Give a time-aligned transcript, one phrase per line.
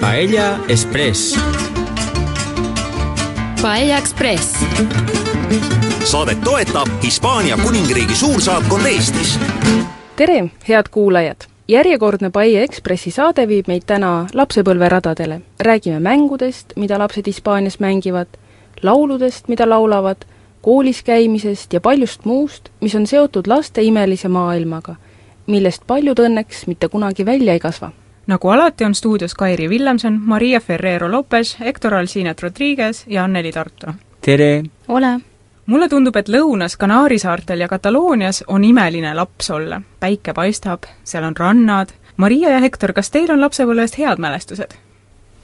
[0.00, 1.38] Paella Express.
[3.62, 4.64] Paella Express.
[6.04, 9.38] saadet toetab Hispaania kuningriigi suursaatkond Eestis.
[10.16, 11.36] tere, head kuulajad!
[11.68, 15.40] järjekordne Paie Ekspressi saade viib meid täna lapsepõlveradadele.
[15.60, 18.28] räägime mängudest, mida lapsed Hispaanias mängivad,
[18.82, 20.16] lauludest, mida laulavad,
[20.62, 24.96] koolis käimisest ja paljust muust, mis on seotud laste imelise maailmaga,
[25.48, 27.90] millest paljud õnneks mitte kunagi välja ei kasva
[28.28, 33.94] nagu alati on stuudios Kairi Villemson, Maria Ferrero Lopez, Hector Alcinet Rodriguez ja Anneli Tarto.
[34.20, 34.62] tere!
[34.88, 35.20] ole!
[35.66, 39.80] mulle tundub, et lõunas Kanaari saartel ja Kataloonias on imeline laps olla.
[40.00, 41.88] päike paistab, seal on rannad.
[42.16, 44.76] Maria ja Hector, kas teil on lapsepõlvest head mälestused?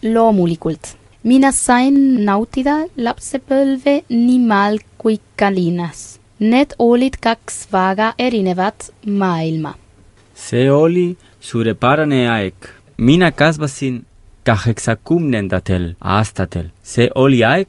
[0.03, 0.97] loomulikult.
[1.23, 6.21] mina sain nautida lapsepõlve nii maal kui ka linnas.
[6.39, 9.75] Need olid kaks väga erinevat maailma.
[10.35, 12.55] See oli suurepärane aeg.
[12.97, 14.07] mina kasvasin
[14.45, 16.67] kaheksakümnendatel aastatel.
[16.83, 17.69] see oli aeg,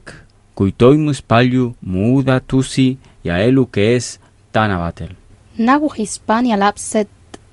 [0.54, 4.20] kui toimus palju muudatusi ja elu käis
[4.52, 5.08] tänavatel.
[5.58, 7.08] nagu Hispaania lapsed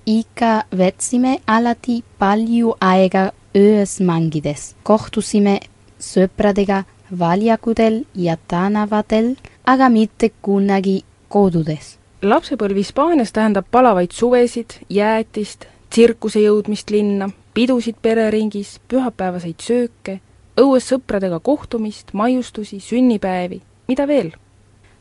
[0.05, 4.75] ikka veetsime alati palju aega öös mängides.
[4.83, 5.59] kohtusime
[5.99, 6.83] sõpradega
[7.19, 9.35] väljakudel ja tänavatel,
[9.65, 11.97] aga mitte kunagi kodudes.
[12.23, 20.19] Lapsepõlv Hispaanias tähendab palavaid suvesid, jäätist, tsirkuse jõudmist linna, pidusid pereringis, pühapäevaseid sööke,
[20.59, 24.33] õues sõpradega kohtumist, maiustusi, sünnipäevi, mida veel?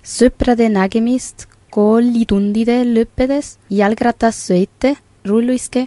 [0.03, 5.87] sõprade nägemist koolitundide lõppedes, jalgrattassõite, rulluiske,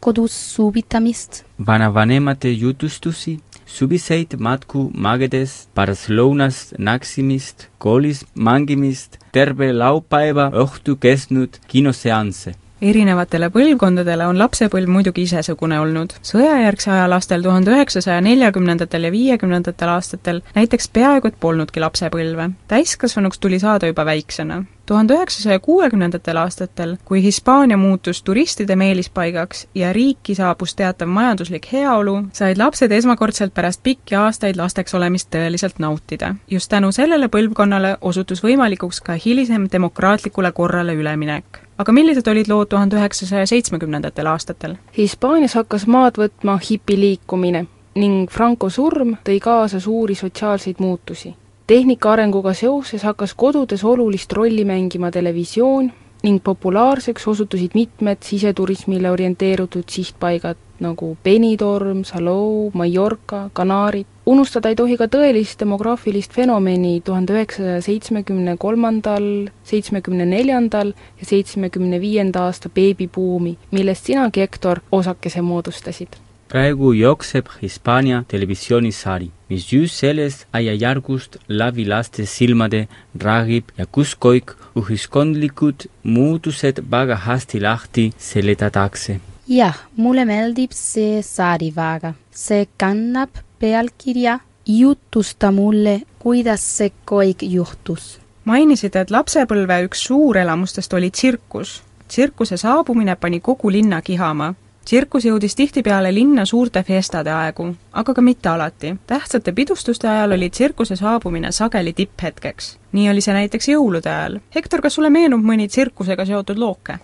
[0.00, 1.44] kodus suvitamist.
[1.66, 13.50] vanavanemate jutustusi, suviseid matku magedes, pärastlõunast naksimist, koolis mängimist, terve laupäeva õhtu kestnud kinoseansse erinevatele
[13.54, 16.14] põlvkondadele on lapsepõlv muidugi isesugune olnud.
[16.22, 22.50] sõjajärgse aja lastel tuhande üheksasaja neljakümnendatel ja viiekümnendatel aastatel näiteks peaaegu et polnudki lapsepõlve.
[22.68, 24.64] täiskasvanuks tuli saada juba väiksena.
[24.88, 32.16] Tuhande üheksasaja kuuekümnendatel aastatel, kui Hispaania muutus turistide meelispaigaks ja riiki saabus teatav majanduslik heaolu,
[32.32, 36.34] said lapsed esmakordselt pärast pikki aastaid lasteks olemist tõeliselt nautida.
[36.50, 42.68] just tänu sellele põlvkonnale osutus võimalikuks ka hilisem demokraatlikule korrale üleminek aga millised olid lood
[42.68, 44.76] tuhande üheksasaja seitsmekümnendatel aastatel?
[44.96, 47.66] Hispaanias hakkas maad võtma hipiliikumine
[47.98, 51.34] ning Franco surm tõi kaasa suuri sotsiaalseid muutusi.
[51.68, 55.90] Tehnika arenguga seoses hakkas kodudes olulist rolli mängima televisioon
[56.22, 64.06] ning populaarseks osutusid mitmed siseturismile orienteerutud sihtpaigad nagu Benidorm, Salou, Mallorca, Kanaarid.
[64.26, 69.26] unustada ei tohi ka tõelist demograafilist fenomeni tuhande üheksasaja seitsmekümne kolmandal,
[69.64, 76.16] seitsmekümne neljandal ja seitsmekümne viienda aasta beebibuumi, millest sinagi, Hektor, osakese moodustasid
[76.48, 82.86] praegu jookseb Hispaania televisioonisari, mis just sellest ajajärgust läbi laste silmade
[83.24, 89.20] räägib ja kus kõik ühiskondlikud muutused väga hästi lahti seletatakse.
[89.48, 92.14] jah, mulle meeldib see sari väga.
[92.30, 94.38] see kannab pealkirja
[94.68, 98.18] Jutusta mulle, kuidas see kõik juhtus.
[98.44, 101.82] mainisid, et lapsepõlve üks suurelamustest oli tsirkus.
[102.08, 104.54] tsirkuse saabumine pani kogu linna kihama
[104.88, 108.94] tsirkus jõudis tihtipeale linna suurte fiestade aegu, aga ka mitte alati.
[109.06, 112.78] tähtsate pidustuste ajal oli tsirkuse saabumine sageli tipphetkeks.
[112.92, 114.38] nii oli see näiteks jõulude ajal.
[114.54, 116.98] Hektor, kas sulle meenub mõni tsirkusega seotud looke?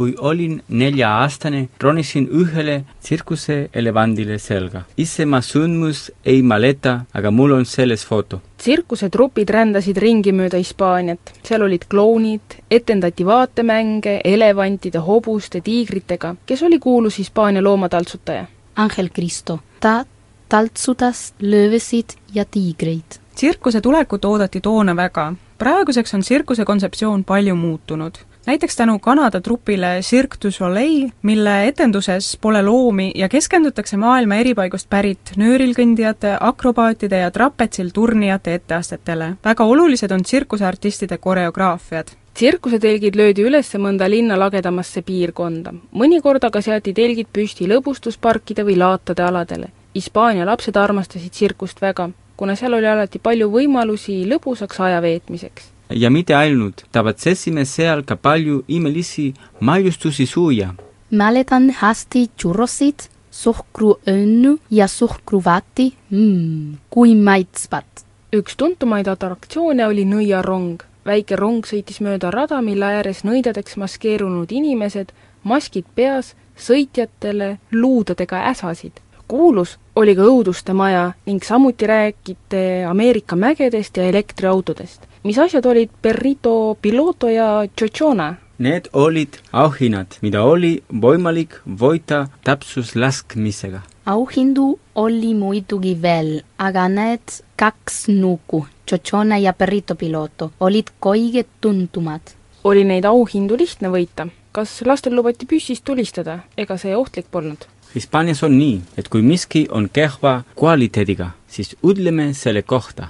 [0.00, 4.80] Kui olin nelja-aastane, ronisin ühele tsirkuseelevandile selga.
[4.96, 8.40] ise ma sündmus ei mäleta, aga mul on selles foto.
[8.56, 16.34] tsirkusetrupid rändasid ringi mööda Hispaaniat, seal olid klounid, etendati vaatemänge elevantide, hobuste, tiigritega.
[16.46, 18.46] kes oli kuulus Hispaania loomataltsutaja?
[18.76, 19.58] Angel Cristo.
[19.80, 20.04] ta
[20.48, 23.20] taltsutas löövesid ja tiigreid.
[23.34, 25.34] tsirkuse tulekut oodati toona väga.
[25.58, 32.38] praeguseks on tsirkuse kontseptsioon palju muutunud näiteks tänu Kanada trupile Cirque du Soleil, mille etenduses
[32.40, 39.32] pole loomi ja keskendutakse maailma eri paigust pärit nöörilkõndijate, akrobaatide ja trapetsil turnijate etteastetele.
[39.44, 45.74] väga olulised on tsirkuseartistide koreograafiad tsirkusetelgid löödi üles mõnda linna lagedamasse piirkonda.
[45.92, 49.68] mõnikord aga seati telgid püsti lõbustusparkide või laatade aladele.
[49.94, 56.10] Hispaania lapsed armastasid tsirkust väga, kuna seal oli alati palju võimalusi lõbusaks aja veetmiseks ja
[56.10, 60.74] mitte ainult, tavatsesime seal ka palju imelisi maiustusi süüa.
[61.10, 67.84] mäletan hästi churrosid, suhkruõnnu ja suhkruvati mm,, kui maitsvad.
[68.32, 70.82] üks tuntumaid atraktsioone oli nõiarong.
[71.06, 78.92] väike rong sõitis mööda rada, mille ääres nõidadeks maskeerunud inimesed, maskid peas, sõitjatele luudadega äsasid.
[79.28, 85.02] kuulus oli ka õuduste maja ning samuti räägiti Ameerika mägedest ja elektriautodest.
[85.24, 88.34] mis asjad olid Perrito Piloto ja Chochona?
[88.58, 93.80] Need olid auhinnad, mida oli võimalik võita täpsuslaskmisega.
[94.06, 102.20] auhindu oli muidugi veel, aga need kaks nuku, Chochona ja Perrito Piloto, olid kõige tuntumad.
[102.64, 104.28] oli neid auhindu lihtne võita.
[104.52, 107.66] kas lastel lubati püssist tulistada, ega see ohtlik polnud?
[107.94, 113.08] Hispaanias on nii, et kui miski on kehva kvaliteediga, siis ütleme selle kohta.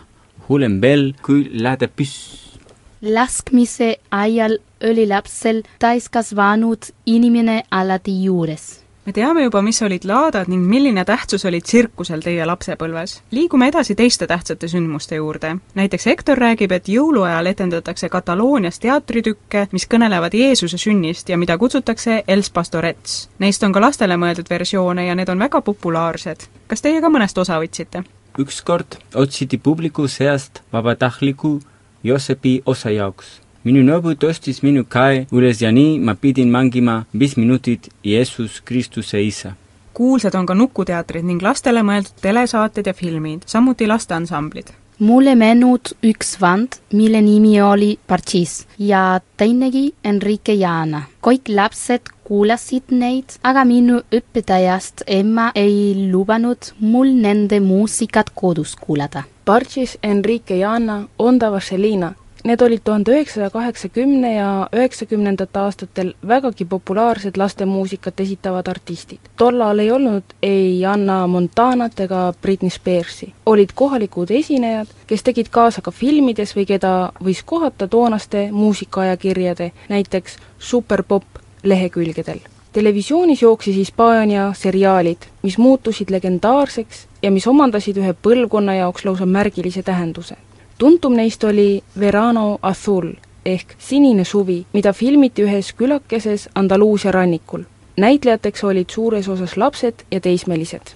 [0.48, 2.58] hullem veel, kui läheb püss.
[3.02, 4.58] laskmise ajal
[4.90, 11.44] oli lapsel täiskasvanud inimene alati juures me teame juba, mis olid laadad ning milline tähtsus
[11.48, 13.20] oli tsirkusel teie lapsepõlves.
[13.30, 15.56] liigume edasi teiste tähtsate sündmuste juurde.
[15.74, 22.22] näiteks Hektor räägib, et jõuluajal etendatakse Kataloonias teatritükke, mis kõnelevad Jeesuse sünnist ja mida kutsutakse
[22.28, 23.28] Els Pastorets.
[23.38, 26.48] Neist on ka lastele mõeldud versioone ja need on väga populaarsed.
[26.66, 28.04] kas teie ka mõnest osa võtsite?
[28.38, 31.60] ükskord otsiti publiku seast vabatahtliku
[32.04, 37.36] Josepi osa jaoks minu nõbu tõstis minu käe üles ja nii ma pidin mängima viis
[37.36, 39.52] minutit Jeesus Kristuse isa.
[39.94, 44.70] kuulsad on ka nukuteatrid ning lastele mõeldud telesaated ja filmid, samuti lasteansamblid.
[44.98, 51.02] mulle meenub üks vand, mille nimi oli Parchis ja teinegi Enrique Jana.
[51.20, 59.22] kõik lapsed kuulasid neid, aga minu õpetajast ema ei lubanud mul nende muusikat kodus kuulata.
[59.44, 62.14] Parchis, Enrique Jana, Onda Vaselina
[62.44, 69.18] Need olid tuhande üheksasaja kaheksakümne ja üheksakümnendatel aastatel vägagi populaarsed lastemuusikat esitavad artistid.
[69.36, 73.32] tollal ei olnud ei Anna Montanat ega Britney Spearsi.
[73.46, 80.36] olid kohalikud esinejad, kes tegid kaasa ka filmides või keda võis kohata toonaste muusikaajakirjade, näiteks
[80.58, 81.24] Superpop
[81.62, 82.40] lehekülgedel
[82.72, 89.82] televisioonis jooksis Hispaania seriaalid, mis muutusid legendaarseks ja mis omandasid ühe põlvkonna jaoks lausa märgilise
[89.82, 90.36] tähenduse
[90.80, 93.12] tuntum neist oli Verano Azul
[93.44, 97.62] ehk Sinine suvi, mida filmiti ühes külakeses Andaluusia rannikul.
[97.96, 100.94] näitlejateks olid suures osas lapsed ja teismelised.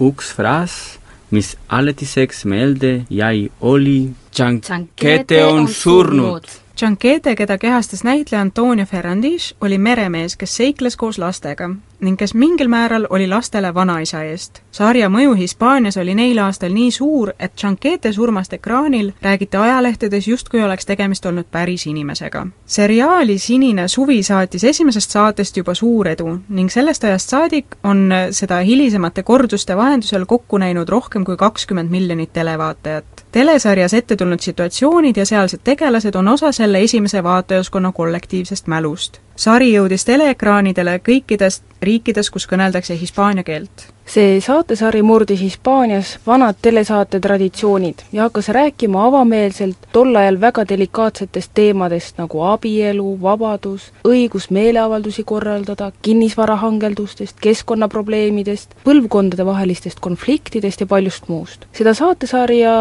[0.00, 0.98] üks fraas,
[1.30, 6.44] mis alatiseks meelde jäi, oli Tšankete on surnud
[6.76, 11.70] Gianchete, keda kehastas näitleja Antonio Ferrandis, oli meremees, kes seikles koos lastega
[12.00, 14.60] ning kes mingil määral oli lastele vanaisa eest.
[14.70, 20.62] sarja mõju Hispaanias oli neil aastal nii suur, et Gianchete surmast ekraanil räägiti ajalehtedes justkui
[20.62, 22.46] oleks tegemist olnud päris inimesega.
[22.66, 28.58] seriaali Sinine suvi saatis esimesest saatest juba suur edu ning sellest ajast saadik on seda
[28.58, 35.26] hilisemate korduste vahendusel kokku näinud rohkem kui kakskümmend miljonit televaatajat telesarjas ette tulnud situatsioonid ja
[35.26, 39.20] sealsed tegelased on osa selle esimese vaatajaskonna kollektiivsest mälust.
[39.36, 43.92] Sari jõudis teleekraanidele kõikides riikides, kus kõneldakse hispaania keelt.
[44.06, 51.50] see saatesari murdis Hispaanias vanad telesaate traditsioonid ja hakkas rääkima avameelselt tol ajal väga delikaatsetest
[51.54, 61.66] teemadest nagu abielu, vabadus, õigus meeleavaldusi korraldada, kinnisvarahangeldustest, keskkonnaprobleemidest, põlvkondadevahelistest konfliktidest ja paljust muust.
[61.72, 62.72] seda saatesarja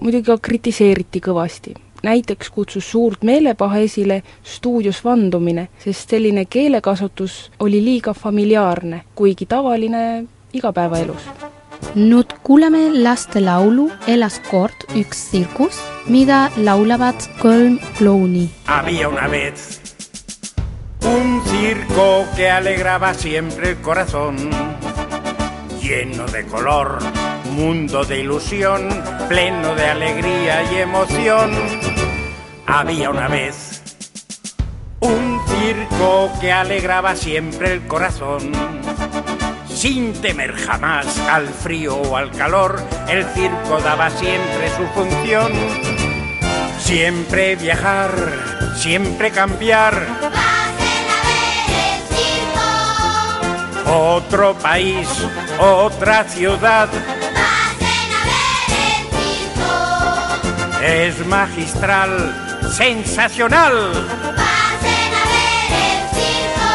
[0.00, 7.84] muidugi ka kritiseeriti kõvasti näiteks kutsus suurt meelepaha esile stuudios vandumine, sest selline keelekasutus oli
[7.84, 11.28] liiga familiaarne, kuigi tavaline igapäevaelus.
[11.94, 18.50] nüüd kuulame lastelaulu Elas kord üks tsirkus, mida laulavad kolm klouni.
[18.66, 19.80] Había una vez
[21.04, 24.36] un circo que alegraba siempre el corazón,
[25.82, 26.98] lleno de color,
[27.56, 28.88] mundo de ilusión,
[29.28, 31.50] pleno de alegría y emoción.
[32.66, 33.82] Había una vez
[35.00, 38.52] un circo que alegraba siempre el corazón.
[39.68, 45.52] Sin temer jamás al frío o al calor, el circo daba siempre su función.
[46.78, 48.10] Siempre viajar,
[48.76, 50.06] siempre cambiar.
[50.20, 52.00] Pasen a ver el
[53.84, 53.90] circo.
[53.90, 55.08] Otro país,
[55.58, 56.88] otra ciudad.
[56.88, 59.04] Pasen a ver el
[59.52, 60.82] circo.
[60.82, 63.92] Es magistral, sensacional.
[64.36, 66.72] Pasen a ver el circo.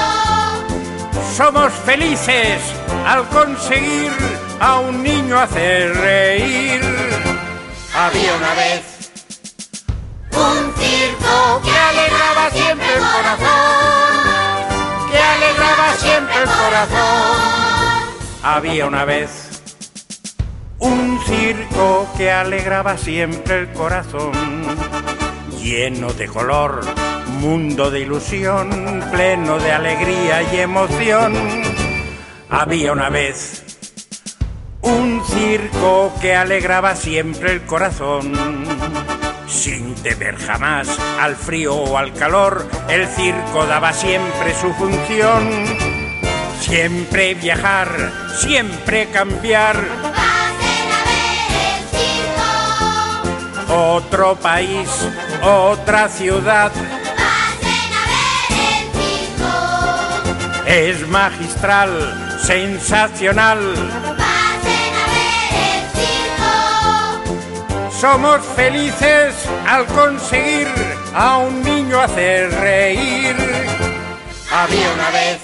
[1.35, 2.59] Somos felices
[3.05, 4.11] al conseguir
[4.59, 6.81] a un niño hacer reír.
[7.95, 8.81] Había una vez
[10.31, 17.39] Un circo que alegraba siempre el corazón, que alegraba siempre el corazón.
[18.43, 19.49] Había una vez
[20.79, 24.31] un circo que alegraba siempre el corazón,
[25.61, 26.81] lleno de color,
[27.39, 31.33] mundo de ilusión, pleno de alegría y emoción.
[32.49, 33.63] Había una vez
[34.81, 38.33] un circo que alegraba siempre el corazón.
[39.47, 40.87] Sin temer jamás
[41.19, 45.65] al frío o al calor, el circo daba siempre su función.
[46.59, 49.75] Siempre viajar, siempre cambiar,
[53.69, 54.89] otro país,
[55.43, 56.71] otra ciudad.
[56.71, 59.53] Pasen a ver el circo.
[60.65, 63.59] Es magistral, sensacional.
[64.17, 65.83] Pasen a ver el
[67.21, 67.91] circo.
[67.99, 69.35] Somos felices
[69.67, 70.67] al conseguir
[71.13, 73.35] a un niño hacer reír.
[74.51, 75.39] Había una vez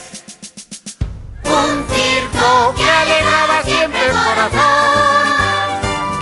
[1.43, 5.27] un circo que alegraba siempre el corazón,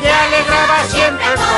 [0.01, 1.52] que alegraba siempre el corazón.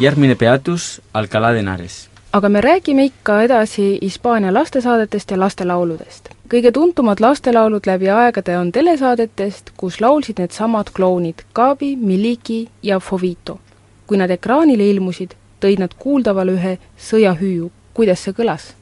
[0.00, 2.08] Järgmine peatus Alcalá de Henares.
[2.32, 6.28] aga me räägime ikka edasi Hispaania lastesaadetest ja lastelauludest.
[6.48, 13.60] kõige tuntumad lastelaulud läbi aegade on telesaadetest, kus laulsid needsamad klounid Gabi, Miliki ja Fovito.
[14.06, 15.30] kui nad ekraanile ilmusid,
[15.60, 17.70] tõid nad kuuldavale ühe sõjahüüu.
[17.94, 18.72] kuidas see kõlas?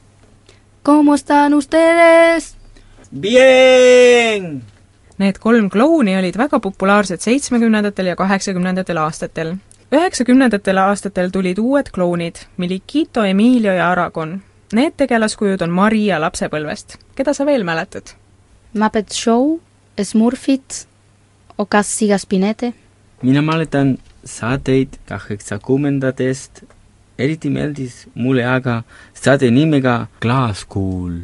[0.85, 2.55] ¿Cómo están ustedes?
[3.19, 4.63] Bien!
[5.17, 9.55] Need kolm klouni olid väga populaarsed seitsmekümnendatel ja kaheksakümnendatel aastatel.
[9.91, 14.41] Üheksakümnendatel aastatel tulid uued klounid, Milikito, Emilio ja Aragon.
[14.73, 16.97] Need tegelaskujud on Maria lapsepõlvest.
[17.15, 18.13] keda sa veel mäletad?
[18.73, 19.57] Muppet Show,
[20.03, 20.87] Smurfit,
[21.57, 22.73] Ocassi Gaspinete.
[23.21, 26.63] mina mäletan saateid kaheksakümnendatest,
[27.17, 31.19] eriti meeldis mulle aga saade nimega Klaaskuul.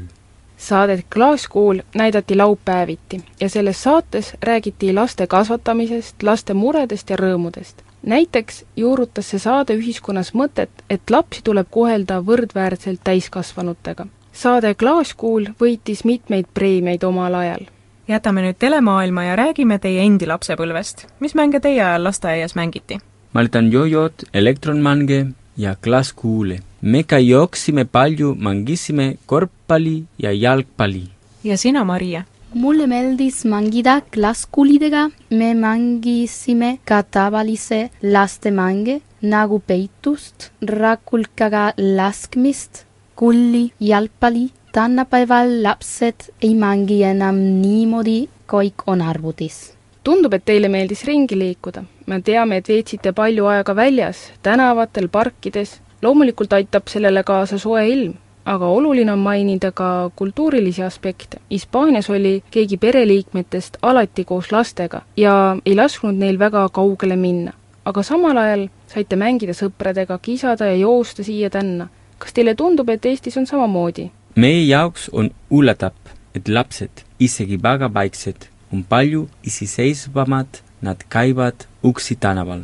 [0.57, 7.84] saadet Klaaskuul näidati laupäeviti ja selles saates räägiti laste kasvatamisest, laste muredest ja rõõmudest.
[8.05, 14.07] Näiteks juurutas see saade ühiskonnas mõtet, et lapsi tuleb kohelda võrdväärselt täiskasvanutega.
[14.33, 17.65] saade Klaaskuul võitis mitmeid preemiaid omal ajal.
[18.07, 21.07] jätame nüüd telemaailma ja räägime teie endi lapsepõlvest.
[21.19, 22.99] mis mänge teie ajal lasteaias mängiti?
[23.33, 25.25] mäletan jojot, elektronmänge
[25.57, 26.59] ja klaaskuule.
[26.81, 31.03] me ka jooksime palju, mängisime korvpalli ja jalgpalli.
[31.43, 32.23] ja sina, Maria?
[32.55, 42.85] Mulle meeldis mängida klasskuulidega, me mängisime ka tavalisi lastemänge nagu peitust, rakulkaga laskmist,
[43.15, 44.49] kulli, jalgpalli.
[44.71, 49.73] tänapäeval lapsed ei mängi enam niimoodi, kõik on arvutis.
[50.03, 51.83] tundub, et teile meeldis ringi liikuda.
[52.07, 55.81] me teame, et veetsite palju aega väljas, tänavatel, parkides.
[56.01, 58.13] loomulikult aitab sellele kaasa soe ilm,
[58.45, 61.37] aga oluline on mainida ka kultuurilisi aspekte.
[61.51, 67.53] Hispaanias oli keegi pereliikmetest alati koos lastega ja ei lasknud neil väga kaugele minna.
[67.85, 71.87] aga samal ajal saite mängida sõpradega, kisada ja joosta siia-tänna.
[72.17, 74.11] kas teile tundub, et Eestis on samamoodi?
[74.35, 75.93] meie jaoks on üllatav,
[76.35, 82.61] et lapsed, isegi väga väiksed, on palju iseseisvamad, nad käivad uksi tänaval.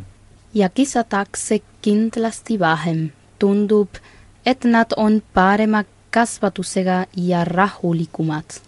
[0.54, 3.10] ja kisatakse kindlasti vähem.
[3.38, 3.88] tundub,
[4.46, 8.60] et nad on parema kasvatusega ja rahulikumad.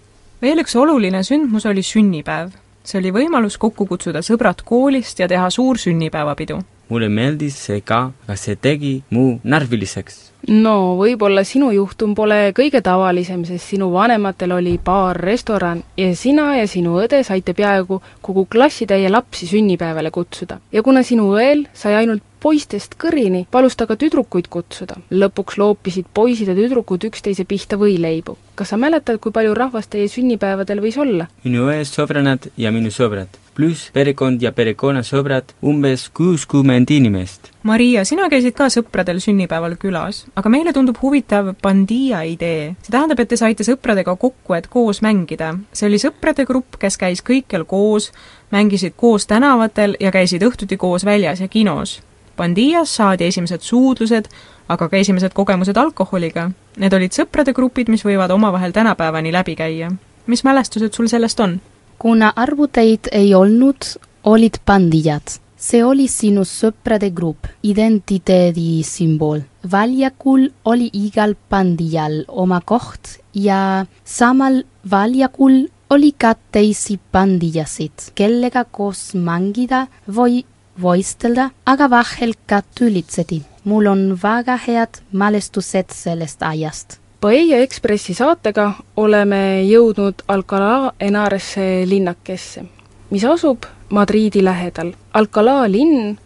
[0.42, 2.52] veel üks oluline sündmus oli sünnipäev.
[2.84, 6.58] see oli võimalus kokku kutsuda sõbrad koolist ja teha suur sünnipäevapidu.
[6.88, 10.18] mulle meeldis see ka, aga see tegi mu närviliseks.
[10.48, 16.56] no võib-olla sinu juhtum pole kõige tavalisem, sest sinu vanematel oli baar, restoran ja sina
[16.56, 20.60] ja sinu õde saite peaaegu kogu klassitäie lapsi sünnipäevale kutsuda.
[20.72, 24.98] ja kuna sinu õel sai ainult poistest kõrini, palus ta ka tüdrukuid kutsuda.
[25.10, 28.36] lõpuks loopisid poisid ja tüdrukud üksteise pihta võileibu.
[28.54, 31.28] kas sa mäletad, kui palju rahvast teie sünnipäevadel võis olla?
[31.44, 37.50] minu õe sõbrannad ja minu sõbrad, pluss perekond ja perekonnasõbrad, umbes kuuskümmend inimest.
[37.62, 42.74] Maria, sina käisid ka sõpradel sünnipäeval külas, aga meile tundub huvitav Bandia idee.
[42.82, 45.54] see tähendab, et te saite sõpradega kokku, et koos mängida.
[45.72, 48.12] see oli sõprade grupp, kes käis kõikjal koos,
[48.52, 52.02] mängisid koos tänavatel ja käisid õhtuti koos väljas ja kinos.
[52.36, 54.28] Bandias saadi esimesed suudlused,
[54.68, 56.50] aga ka esimesed kogemused alkoholiga.
[56.76, 59.92] Need olid sõprade grupid, mis võivad omavahel tänapäevani läbi käia.
[60.26, 61.60] mis mälestused sul sellest on?
[61.98, 63.86] kuna arvuteid ei olnud,
[64.24, 65.40] olid pandijad.
[65.64, 69.40] see oli sinu sõprade grupp, identiteedi sümbol.
[69.72, 79.14] väljakul oli igal pandijal oma koht ja samal väljakul oli ka teisi pandijasid, kellega koos
[79.14, 80.44] mängida või
[80.82, 83.42] võistelda, aga vahel ka tülitseti.
[83.64, 88.66] mul on väga head mälestused sellest ajast Paella Ekspressi saatega
[89.00, 92.64] oleme jõudnud Alcalá Henares'e linnakesse,
[93.08, 93.64] mis asub
[93.96, 94.90] Madriidi lähedal.
[95.16, 96.18] Alcalá linn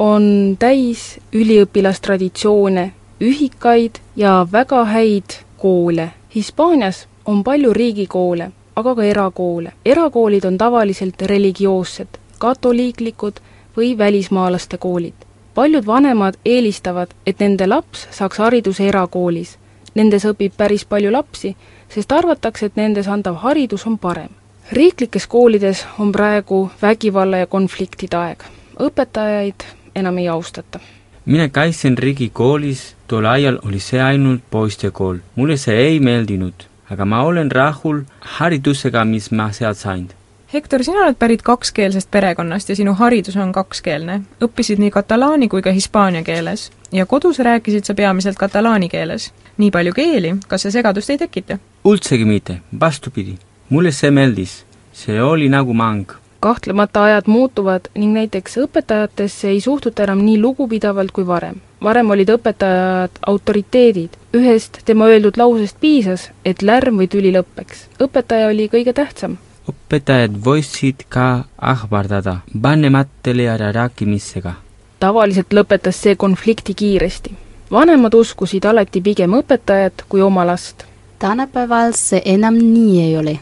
[0.00, 2.86] on täis üliõpilastraditsioone,
[3.20, 6.08] ühikaid ja väga häid koole.
[6.34, 9.74] Hispaanias on palju riigikoole, aga ka erakoole.
[9.84, 13.44] erakoolid on tavaliselt religioossed, katoliiklikud
[13.76, 15.14] või välismaalaste koolid.
[15.54, 19.58] paljud vanemad eelistavad, et nende laps saaks hariduse erakoolis.
[19.94, 21.56] Nendes õpib päris palju lapsi,
[21.88, 24.28] sest arvatakse, et nendes antav haridus on parem.
[24.72, 28.44] riiklikes koolides on praegu vägivalla ja konfliktide aeg.
[28.78, 29.64] õpetajaid
[29.94, 30.80] enam ei austata
[31.26, 35.16] mina käisin riigikoolis, tol ajal oli see ainult poistekool.
[35.34, 36.54] mulle see ei meeldinud,
[36.90, 38.02] aga ma olen rahul
[38.38, 40.08] haridusega, mis ma sealt sain.
[40.52, 44.20] Hektor, sina oled pärit kakskeelsest perekonnast ja sinu haridus on kakskeelne.
[44.44, 49.32] õppisid nii katalaani kui ka hispaania keeles ja kodus rääkisid sa peamiselt katalaani keeles.
[49.58, 51.58] nii palju keeli, kas see segadust ei tekita?
[51.84, 53.38] üldsegi mitte, vastupidi.
[53.68, 54.64] mulle see meeldis.
[54.92, 61.10] see oli nagu mäng kahtlemata ajad muutuvad ning näiteks õpetajatesse ei suhtuta enam nii lugupidavalt
[61.10, 61.56] kui varem.
[61.82, 67.88] varem olid õpetajad autoriteedid, ühest tema öeldud lausest piisas, et lärm või tüli lõpeks.
[67.98, 69.36] õpetaja oli kõige tähtsam.
[69.70, 74.54] Õpetajad võisid ka ähvardada vanematele ja rääkimisega.
[75.00, 77.34] tavaliselt lõpetas see konflikti kiiresti.
[77.70, 80.84] vanemad uskusid alati pigem õpetajat kui oma last.
[81.18, 83.38] tänapäeval see enam nii ei ole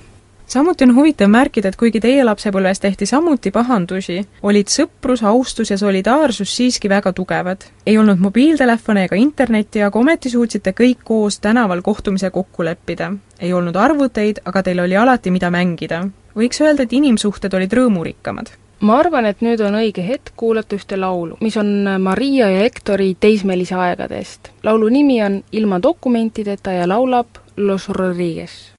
[0.46, 5.78] samuti on huvitav märkida, et kuigi teie lapsepõlves tehti samuti pahandusi, olid sõprus, austus ja
[5.78, 7.64] solidaarsus siiski väga tugevad.
[7.86, 13.12] ei olnud mobiiltelefone ega internetti, aga ometi suutsite kõik koos tänaval kohtumise kokku leppida.
[13.40, 16.08] ei olnud arvuteid, aga teil oli alati, mida mängida.
[16.36, 18.52] võiks öelda, et inimsuhted olid rõõmurikkamad
[18.84, 23.14] ma arvan, et nüüd on õige hetk kuulata ühte laulu, mis on Maria ja Hektori
[23.20, 24.50] teismelise aegadest.
[24.62, 28.74] laulu nimi on Ilma dokumentideta ja laulab Los Rodriguez.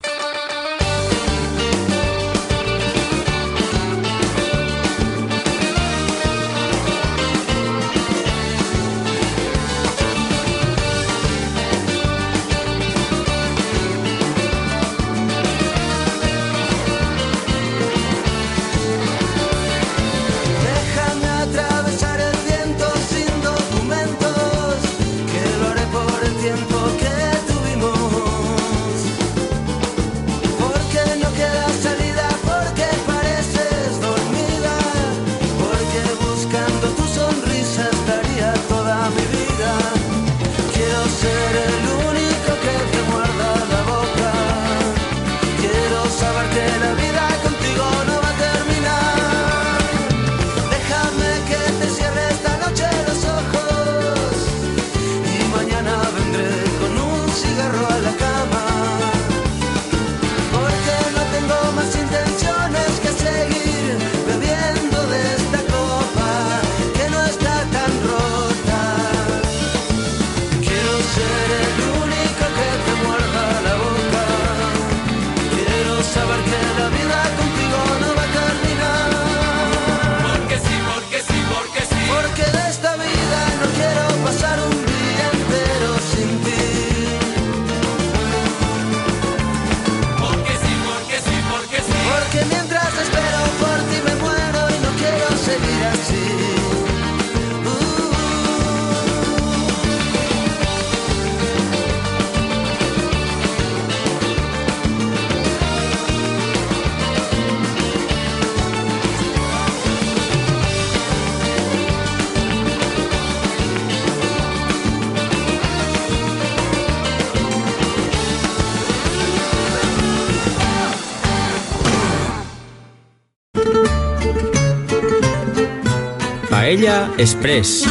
[126.76, 127.90] Paella Express.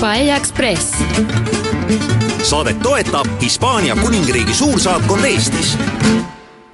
[0.00, 0.94] Paella Express
[2.42, 5.74] saadet toetab Hispaania kuningriigi suursaatkond Eestis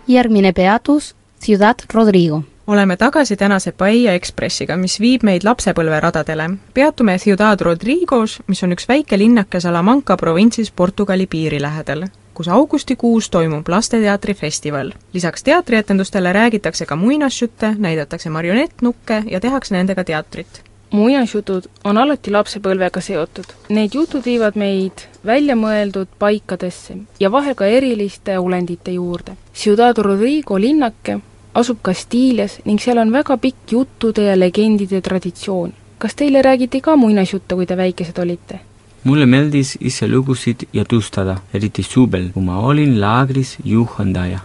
[0.06, 2.42] järgmine peatus Ciudad Rodrigo.
[2.66, 6.50] oleme tagasi tänase Paella Ekspressiga, mis viib meid lapsepõlveradadele.
[6.74, 12.06] peatume Ciudad Rodrigos, mis on üks väike linnake Salamanca provintsis Portugali piiri lähedal,
[12.40, 14.92] kus augustikuus toimub lasteteatri festival.
[15.12, 23.00] lisaks teatrietendustele räägitakse ka muinasjutte, näidatakse marionettnukke ja tehakse nendega teatrit muinasjutud on alati lapsepõlvega
[23.00, 23.44] seotud.
[23.68, 29.36] Need jutud viivad meid väljamõeldud paikadesse ja vahel ka eriliste olendite juurde.
[29.54, 31.18] Ciudad Rodrigo linnake
[31.54, 35.72] asub Kastiilias ning seal on väga pikk juttude ja legendide traditsioon.
[35.98, 38.60] kas teile räägiti ka muinasjutte, kui te väikesed olite?
[39.04, 44.40] Mulle meeldis ise lugusid jutustada, eriti suvel, kui ma olin laagris juhendaja.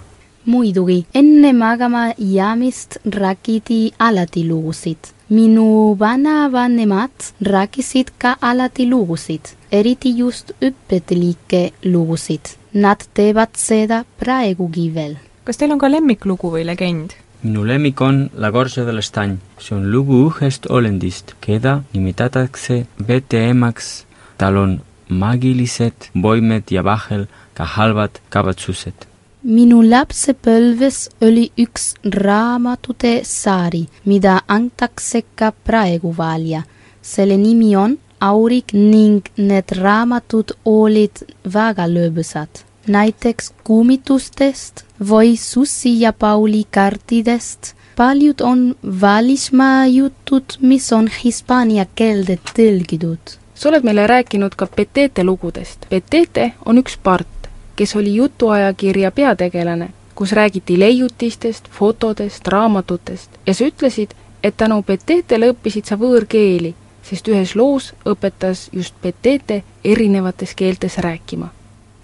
[0.46, 4.98] muidugi, enne magama jäämist räägiti alati lugusid.
[5.30, 9.42] minu vanavanemad rääkisid ka alati lugusid,
[9.72, 12.56] eriti just õpetlikke lugusid.
[12.74, 15.16] Nad teevad seda praegugi veel.
[15.44, 17.26] kas teil on ka lemmiklugu või legend?
[17.46, 19.38] minu lemmik on La Gorge de l'Estany.
[19.60, 24.05] see on lugu ühest olendist, keda nimetatakse veteemaks.
[24.38, 24.78] Tal on
[25.10, 29.06] maagilised võimed ja vahel ka halvad kavatsused.
[29.44, 36.64] minu lapsepõlves oli üks raamatute sari, mida antakse ka praegu välja.
[37.02, 42.50] selle nimi on Aurik ning need raamatud olid väga lõbusad.
[42.88, 47.76] näiteks kummitustest või Sussi ja Pauli kaartidest.
[47.96, 55.24] paljud on välismaa jutud, mis on hispaania keelde tõlgitud sa oled meile rääkinud ka Petete
[55.24, 55.86] lugudest.
[55.90, 63.66] Petete on üks part, kes oli jutuajakirja peategelane, kus räägiti leiutistest, fotodest, raamatutest ja sa
[63.66, 70.98] ütlesid, et tänu Petetele õppisid sa võõrkeeli, sest ühes loos õpetas just Petete erinevates keeltes
[70.98, 71.50] rääkima.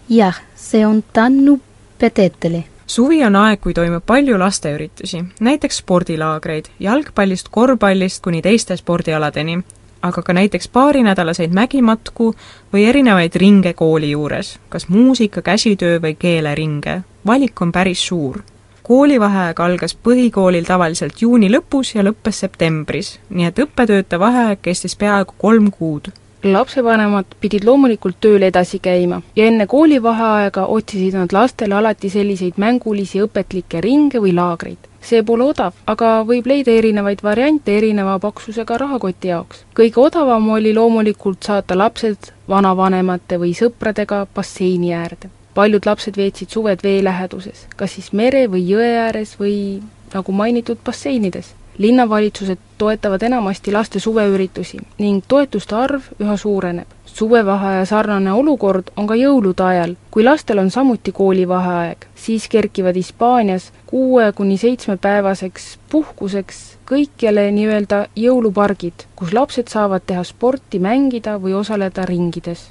[0.10, 1.60] jah, see on tänu
[1.98, 9.62] Petetele suvi on aeg, kui toimub palju lasteüritusi, näiteks spordilaagreid, jalgpallist, korvpallist kuni teiste spordialadeni,
[10.02, 12.32] aga ka näiteks paarinädalaseid mägimatku
[12.74, 17.02] või erinevaid ringe kooli juures, kas muusika, käsitöö või keeleringe.
[17.26, 18.42] valik on päris suur.
[18.84, 25.34] koolivaheaeg algas põhikoolil tavaliselt juuni lõpus ja lõppes septembris, nii et õppetööde vaheaeg kestis peaaegu
[25.38, 26.12] kolm kuud
[26.44, 33.22] lapsevanemad pidid loomulikult tööl edasi käima ja enne koolivaheaega otsisid nad lastele alati selliseid mängulisi
[33.22, 34.78] õpetlikke ringe või laagreid.
[35.02, 39.66] see pole odav, aga võib leida erinevaid variante erineva paksusega rahakoti jaoks.
[39.76, 45.30] kõige odavam oli loomulikult saata lapsed vanavanemate või sõpradega basseini äärde.
[45.54, 49.82] paljud lapsed veetsid suved vee läheduses, kas siis mere või jõe ääres või
[50.14, 56.88] nagu mainitud basseinides linnavalitsused toetavad enamasti laste suveüritusi ning toetuste arv üha suureneb.
[57.06, 63.72] suvevaheaja sarnane olukord on ka jõulude ajal, kui lastel on samuti koolivaheaeg, siis kerkivad Hispaanias
[63.86, 72.06] kuue kuni seitsmepäevaseks puhkuseks kõikjale nii-öelda jõulupargid, kus lapsed saavad teha sporti, mängida või osaleda
[72.08, 72.70] ringides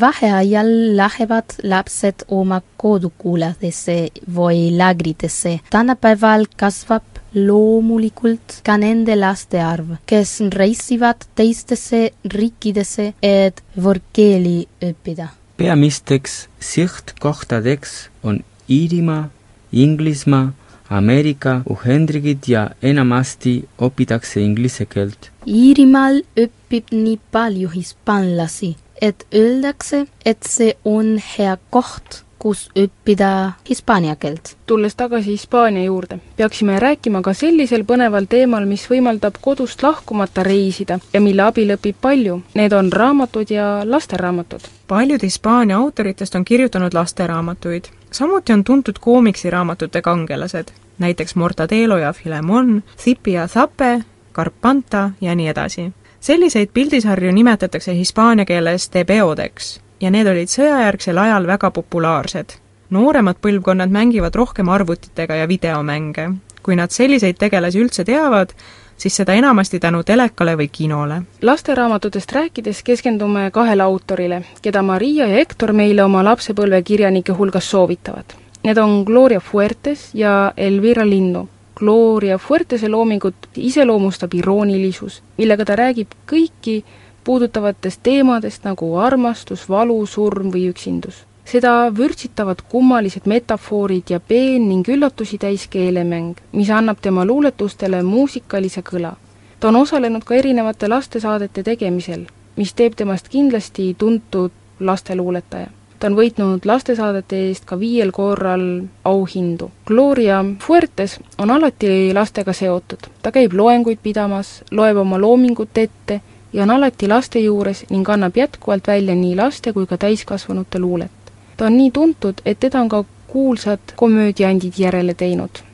[0.00, 5.60] vaheajal lähevad lapsed oma kodukuladesse või laagritesse.
[5.70, 15.28] tänapäeval kasvab loomulikult ka nende laste arv, kes reisivad teistesse riikidesse, et võõrkeeli õppida.
[15.56, 19.28] peamisteks sihtkohtadeks on Iirimaa,
[19.72, 20.52] Inglismaa,
[20.90, 25.30] Ameerika Ühendriigid ja enamasti õpitakse inglise keelt.
[25.46, 34.16] Iirimaal õpib nii palju hispaanlasi, et öeldakse, et see on hea koht, kus õppida hispaania
[34.16, 34.56] keelt.
[34.66, 40.98] tulles tagasi Hispaania juurde, peaksime rääkima ka sellisel põneval teemal, mis võimaldab kodust lahkumata reisida
[41.12, 42.40] ja mille abil õpib palju.
[42.54, 44.60] Need on raamatud ja lasteraamatud.
[44.88, 47.84] paljud Hispaania autoritest on kirjutanud lasteraamatuid.
[48.10, 50.68] samuti on tuntud koomiksiraamatute kangelased,
[50.98, 54.00] näiteks Mortadelo ja Filemon, Zipi ja Zape,
[54.34, 55.92] Carpanta ja nii edasi.
[56.20, 62.58] selliseid pildisarju nimetatakse hispaania keeles tebeodeks ja need olid sõjajärgsel ajal väga populaarsed.
[62.90, 66.30] nooremad põlvkonnad mängivad rohkem arvutitega ja videomänge.
[66.62, 68.52] kui nad selliseid tegelasi üldse teavad,
[68.96, 75.36] siis seda enamasti tänu telekale või kinole lasteraamatutest rääkides keskendume kahele autorile, keda Maria ja
[75.36, 78.24] Hector meile oma lapsepõlve kirjanike hulgas soovitavad.
[78.64, 81.48] Need on Gloria Fuertes ja Elvira Linnu.
[81.76, 86.80] Gloria Fuertese loomingut iseloomustab iroonilisus, millega ta räägib kõiki
[87.26, 91.24] puudutavatest teemadest nagu armastus, valu, surm või üksindus.
[91.46, 98.82] seda vürtsitavad kummalised metafoorid ja peen ning üllatusi täis keelemäng, mis annab tema luuletustele muusikalise
[98.82, 99.14] kõla
[99.60, 105.66] ta on osalenud ka erinevate lastesaadete tegemisel, mis teeb temast kindlasti tuntud lasteluuletaja.
[105.98, 109.70] ta on võitnud lastesaadete eest ka viiel korral auhindu.
[109.86, 116.20] Gloria Fuertes on alati lastega seotud, ta käib loenguid pidamas, loeb oma loomingut ette
[116.56, 121.32] ja on alati laste juures ning annab jätkuvalt välja nii laste kui ka täiskasvanute luulet.
[121.56, 125.66] ta on nii tuntud, et teda on ka kuulsad komöödiandid järele teinud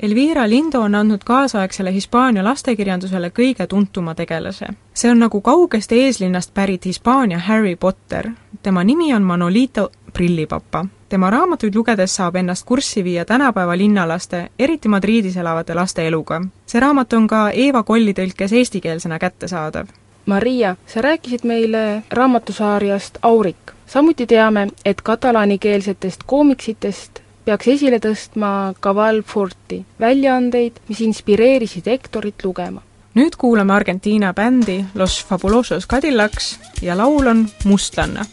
[0.00, 4.66] Elvira Lindo on andnud kaasaegsele Hispaania lastekirjandusele kõige tuntuma tegelase.
[4.94, 8.30] see on nagu kaugest eeslinnast pärit Hispaania Harry Potter.
[8.62, 10.86] tema nimi on Manolito Prillipapa.
[11.08, 16.42] tema raamatuid lugedes saab ennast kurssi viia tänapäeva linnalaste, eriti Madridis elavate laste eluga.
[16.66, 19.86] see raamat on ka Eeva Kolli tõlkes eestikeelsena kättesaadav.
[20.26, 23.72] Maria, sa rääkisid meile raamatusarjast Aurik.
[23.86, 32.82] samuti teame, et katalaanikeelsetest koomiksitest peaks esile tõstma Caval Forti, väljaandeid, mis inspireerisid Hectorit lugema.
[33.14, 38.26] nüüd kuulame Argentiina bändi Los Fabulosos Cadillacs ja laul on Mustlanna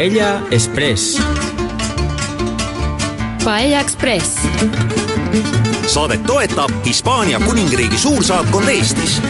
[0.00, 1.22] Paella Express.
[3.44, 4.38] Paella Ekspress.
[5.86, 9.22] saadet toetab Hispaania kuningriigi suursaatkond Eestis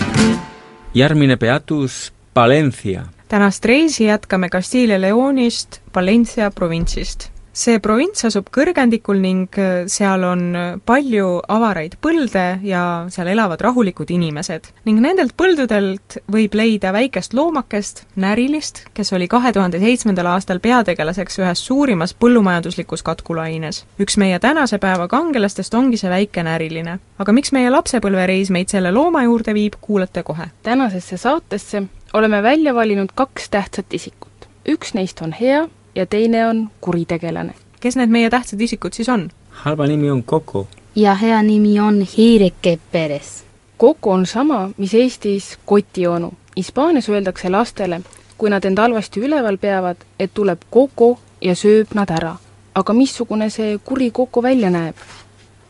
[0.94, 3.02] järgmine peatus Palencia.
[3.28, 7.29] tänast reisi jätkame Castilla Leonist, Valencia provintsist.
[7.52, 13.60] See provints asub kõrgendikul ning äh, seal on äh, palju avaraid põlde ja seal elavad
[13.60, 14.70] rahulikud inimesed.
[14.86, 21.40] ning nendelt põldudelt võib leida väikest loomakest, närilist, kes oli kahe tuhande seitsmendal aastal peategelaseks
[21.42, 23.84] ühes suurimas põllumajanduslikus katkulaines.
[23.98, 26.98] üks meie tänase päeva kangelastest ongi see väike näriline.
[27.18, 30.50] aga miks meie lapsepõlvereis meid selle looma juurde viib, kuulete kohe.
[30.62, 31.82] tänasesse saatesse
[32.14, 34.48] oleme välja valinud kaks tähtsat isikut.
[34.68, 37.54] üks neist on hea ja teine on kuritegelane.
[37.80, 39.30] kes need meie tähtsad isikud siis on?
[39.50, 40.68] halva nimi on Coco.
[40.94, 43.44] ja hea nimi on Hireke Peres.
[43.76, 46.32] Koko on sama, mis Eestis kotionu.
[46.56, 48.00] Hispaanias öeldakse lastele,
[48.38, 52.36] kui nad end halvasti üleval peavad, et tuleb Koko ja sööb nad ära.
[52.74, 54.96] aga missugune see kuri Koko välja näeb?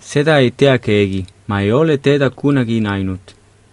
[0.00, 3.20] seda ei tea keegi, ma ei ole teda kunagi näinud.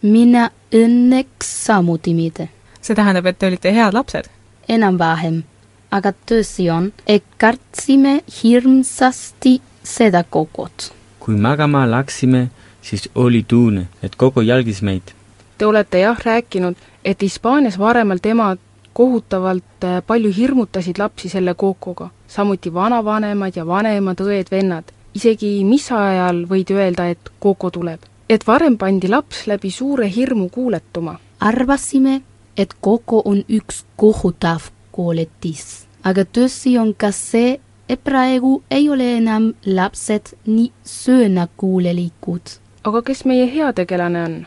[0.01, 2.49] mina õnneks samuti mitte.
[2.81, 4.29] see tähendab, et te olite head lapsed?
[4.69, 5.43] enam-vähem.
[5.91, 10.91] Aga tõsi on, et kartsime hirmsasti seda kokot.
[11.19, 12.47] kui magama läksime,
[12.81, 15.11] siis oli tunne, et Coco jälgis meid.
[15.57, 18.59] Te olete jah rääkinud, et Hispaanias varemalt emad
[18.93, 24.93] kohutavalt äh, palju hirmutasid lapsi selle Kokoga, samuti vanavanemad ja vanemad õed-vennad.
[25.13, 27.99] isegi missa ajal võid öelda, et Koko tuleb.
[28.29, 31.19] et varem pandi laps läbi suure hirmu kuuletuma.
[31.39, 32.21] arvasime,
[32.57, 35.85] et koko on üks kohutav koletis.
[36.03, 42.57] aga tõsi on ka see, et praegu ei ole enam lapsed nii söönakuulelikud.
[42.83, 44.37] aga kes meie heategelane on?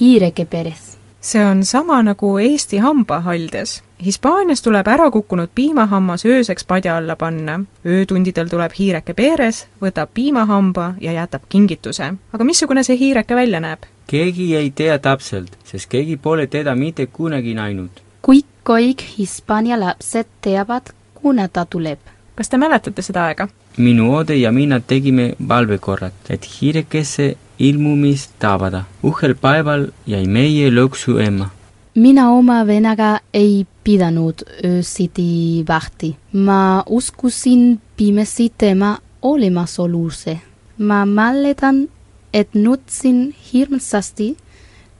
[0.00, 0.98] hiireke peres.
[1.20, 3.82] see on sama nagu Eesti hambahaldes.
[4.04, 7.60] Hispaanias tuleb ära kukkunud piimahammas ööseks padja alla panna.
[7.86, 12.14] öötundidel tuleb hiireke peeres, võtab piimahamba ja jätab kingituse.
[12.32, 13.86] aga missugune see hiireke välja näeb?
[14.06, 17.90] keegi ei tea täpselt, sest keegi pole teda mitte kunagi näinud.
[18.22, 21.98] Kuid kõik Hispaania lapsed teavad, kuna ta tuleb.
[22.34, 23.48] kas te mäletate seda aega?
[23.76, 28.84] minu õde ja mina tegime valvekorrat, et hiirekese ilmumist tabada.
[29.04, 31.50] ühel päeval jäi meie lõksu ema.
[31.94, 36.16] mina oma vennaga ei pidanud öösiti vahti.
[36.32, 40.38] ma uskusin pimesi tema olemasolusse.
[40.78, 41.88] ma mäletan,
[42.32, 44.36] et nutsin hirmsasti,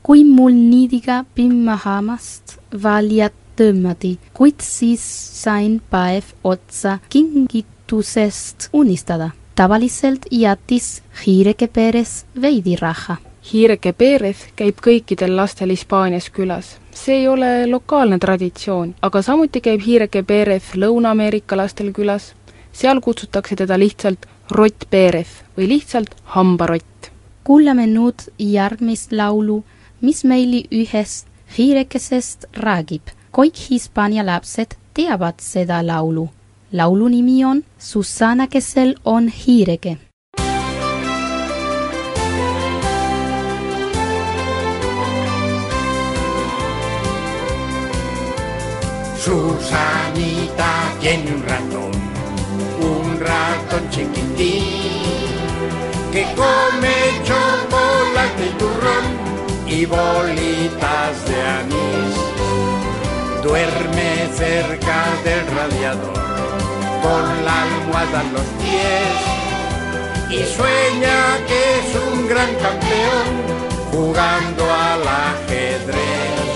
[0.02, 2.61] kui mul niidiga piimahammast välja
[3.56, 5.02] tõmmati, kuid siis
[5.42, 9.30] sain päev otsa kingitusest unistada.
[9.54, 16.78] tavaliselt jättis hiireke peres veidi raha hiireke Perez käib kõikidel lastel Hispaanias külas.
[16.94, 22.34] see ei ole lokaalne traditsioon, aga samuti käib hiireke Perez Lõuna-Ameerika lastel külas.
[22.72, 27.10] seal kutsutakse teda lihtsalt Rott Perez või lihtsalt hambarott.
[27.44, 29.64] kuulame nüüd järgmist laulu,
[30.00, 31.26] mis meile ühest
[31.58, 33.02] hiirekesest räägib.
[33.32, 36.28] kõik Hispaania lapsed teavad seda laulu.
[36.72, 39.96] laulu nimi on Susanna, kesel on hiireke.
[49.16, 51.92] Susanita tiene un ratón,
[52.80, 54.62] un ratón chiquitín,
[56.12, 58.71] que come chocolate y turrón
[59.72, 62.14] y bolitas de anís.
[63.42, 66.14] Duerme cerca del radiador,
[67.02, 69.16] con la almohada en los pies,
[70.30, 73.28] y sueña que es un gran campeón
[73.90, 76.50] jugando al ajedrez.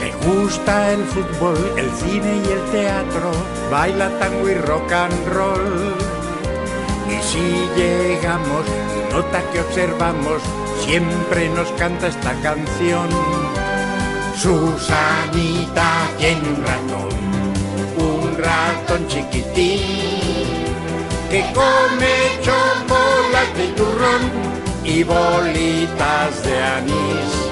[0.00, 3.30] Le gusta el fútbol, el cine y el teatro,
[3.70, 6.13] baila tango y rock and roll.
[7.08, 8.64] Y si llegamos
[9.12, 10.42] nota que observamos,
[10.84, 13.08] siempre nos canta esta canción.
[14.36, 17.08] Susanita tiene un ratón,
[17.96, 19.80] un ratón chiquitín,
[21.30, 24.22] que come chocolate y turrón
[24.84, 27.44] y bolitas de anís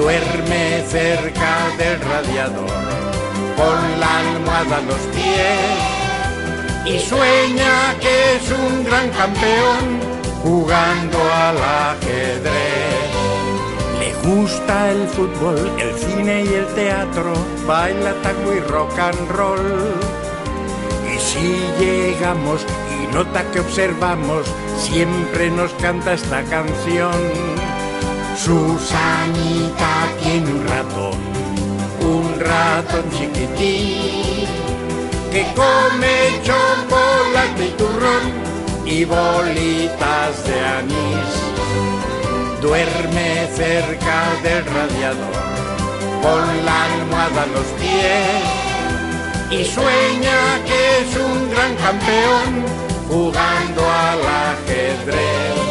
[0.00, 2.70] duerme cerca del radiador
[3.56, 5.99] con la almohada a los pies
[6.86, 10.00] y sueña que es un gran campeón
[10.42, 13.10] jugando al ajedrez.
[13.98, 17.32] Le gusta el fútbol, el cine y el teatro,
[17.66, 19.94] baila tango y rock and roll.
[21.14, 24.46] Y si llegamos y nota que observamos,
[24.78, 27.12] siempre nos canta esta canción.
[28.36, 31.18] Susanita tiene un ratón,
[32.00, 34.19] un ratón chiquitín,
[35.30, 38.24] que come chocolate y turrón
[38.84, 41.32] y bolitas de anís.
[42.60, 45.36] Duerme cerca del radiador,
[46.22, 48.42] con la almohada a los pies,
[49.50, 52.50] y sueña que es un gran campeón
[53.08, 55.70] jugando al ajedrez.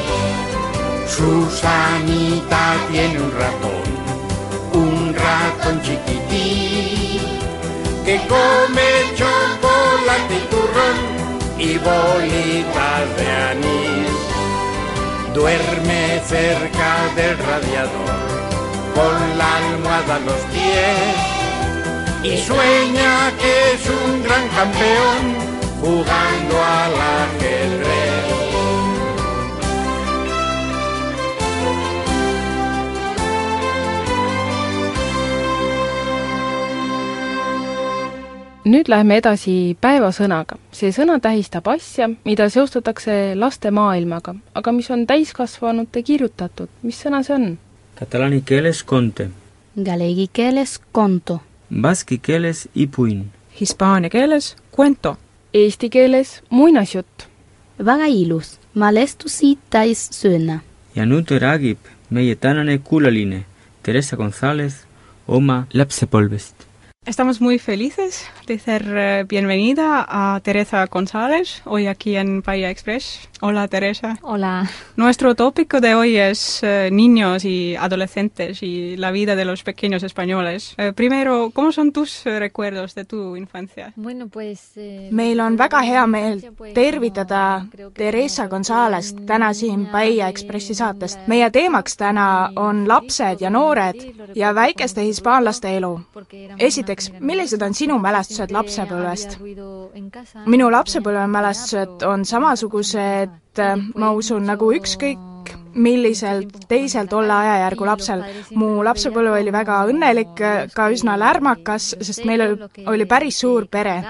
[1.08, 3.88] Susanita tiene un ratón,
[4.74, 6.69] un ratón chiquitín,
[8.10, 10.98] que come chocolate y turrón
[11.60, 14.18] y bolitas de anís.
[15.36, 18.20] Duerme cerca del radiador,
[18.96, 21.18] con la almohada a los pies,
[22.24, 25.24] y sueña que es un gran campeón
[25.80, 28.09] jugando al ajedrez.
[38.70, 40.58] Nüüd läheme edasi päevasõnaga.
[40.72, 46.70] see sõna tähistab asja, mida seostatakse laste maailmaga, aga mis on täiskasvanute kirjutatud.
[46.84, 47.58] mis sõna see on?
[48.00, 49.30] Katalani keeles conte,
[49.84, 51.40] Galegi keeles konto,
[51.82, 53.26] baski keeles ipuin,
[53.60, 55.18] Hispaania keeles cuento.
[55.54, 57.28] Eesti keeles muinasjutt.
[57.86, 60.60] väga ilus, mälestusi täis sõna.
[60.96, 61.78] ja nüüd räägib
[62.10, 63.46] meie tänane kuulaline
[63.84, 64.74] Theresa Gonzalez
[65.28, 66.69] oma lapsepõlvest.
[67.10, 73.28] Estamos muy felices de ser eh, bienvenida a Teresa González hoy aquí en Bahía Express.
[73.42, 74.20] Hola Teresa.
[74.22, 74.70] Hola.
[74.96, 80.04] Nuestro tópico de hoy es eh, niños y adolescentes y la vida de los pequeños
[80.04, 80.76] españoles.
[80.78, 83.94] Eh, primero, ¿cómo son tus eh, recuerdos de tu infancia?
[83.96, 86.44] Bueno, pues, eh, meil on väga hea meel
[86.76, 91.26] tervitada Theresa Gonzalest täna siin Bahia Ekspressi saatest.
[91.28, 93.96] meie teemaks täna on lapsed ja noored
[94.36, 96.02] ja väikeste hispaanlaste elu.
[96.60, 99.40] esiteks, millised on sinu mälestused lapsepõlvest?
[100.46, 103.64] minu lapsepõlvemälestused on samasugused,
[103.96, 105.29] ma usun, nagu ükskõik
[105.76, 108.24] millisel teisel tolle ajajärgu lapsel.
[108.56, 110.44] mu lapsepõlv oli väga õnnelik,
[110.74, 114.02] ka üsna lärmakas, sest meil oli, oli päris suur pere.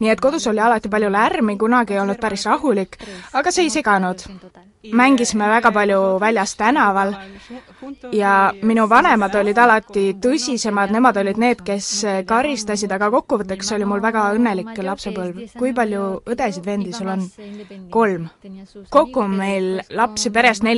[0.00, 2.98] nii et kodus oli alati palju lärmi, kunagi ei olnud päris rahulik,
[3.32, 4.24] aga see ei seganud.
[4.92, 7.14] mängisime väga palju väljas tänaval
[8.12, 11.88] ja minu vanemad olid alati tõsisemad, nemad olid need, kes
[12.28, 15.42] karistasid, aga kokkuvõtteks oli mul väga õnnelik lapsepõlv.
[15.58, 17.26] kui palju õdesid-vendi sul on?
[17.90, 18.28] kolm.
[18.90, 20.77] kokku on meil lapsi peres neli.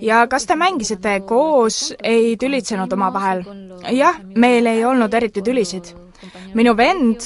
[0.00, 3.44] Ja kas te mängisite koos, ei tülitsenud omavahel?
[3.92, 5.94] jah, meil ei olnud eriti tülisid
[6.54, 7.20] minu vend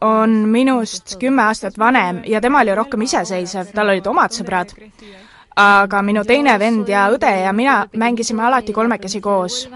[0.00, 4.72] on minust kümme aastat vanem ja tema oli rohkem iseseisev, tal olid omad sõbrad.
[5.56, 9.68] aga minu teine vend ja õde ja mina mängisime alati kolmekesi koos.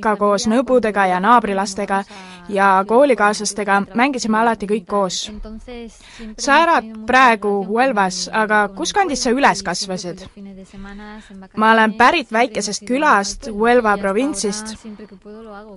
[0.00, 2.02] Ka koos nõbudega ja naabrilastega
[2.48, 5.30] ja koolikaaslastega mängisime alati kõik koos.
[6.38, 10.26] sa elad praegu Huelvas, aga kus kandis sa üles kasvasid?
[11.56, 14.74] ma olen pärit väikesest külast Huelva provintsist.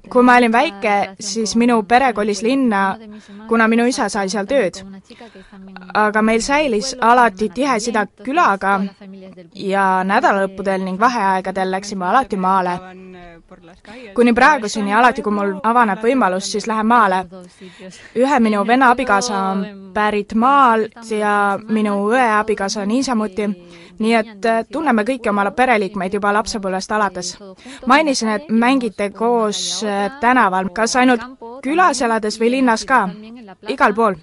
[0.09, 2.97] kui ma olin väike, siis minu pere kolis linna,
[3.47, 4.83] kuna minu isa sai seal tööd.
[5.93, 8.79] aga meil säilis alati tihe sida külaga
[9.53, 12.79] ja nädalalõppudel ning vaheaegadel läksime alati maale.
[14.15, 17.23] Kuni praeguseni alati, kui mul avaneb võimalus, siis lähen maale.
[18.15, 23.47] ühe minu venna abikaasa on pärit maalt ja minu õe abikaasa niisamuti,
[23.99, 27.37] nii et äh, tunneme kõiki oma pereliikmeid juba lapsepõlvest alates.
[27.85, 31.21] mainisin, et mängite koos äh, tänaval, kas ainult
[31.63, 33.09] külas elades või linnas ka?
[33.67, 34.15] igal pool.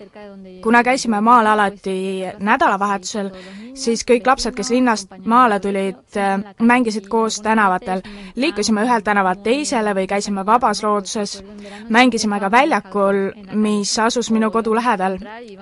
[0.63, 3.31] kuna käisime maal alati nädalavahetusel,
[3.75, 8.03] siis kõik lapsed, kes linnast maale tulid, äh, mängisid koos tänavatel.
[8.37, 11.43] liikusime ühelt tänavalt teisele või käisime vabas looduses,
[11.89, 15.19] mängisime ka väljakul, mis asus minu kodu lähedal.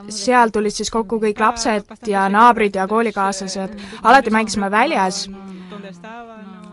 [0.09, 5.29] seal tulid siis kokku kõik lapsed ja naabrid ja koolikaaslased, alati mängisime väljas